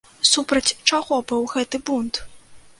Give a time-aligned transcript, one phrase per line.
[0.29, 2.25] Супраць чаго быў гэты бунт?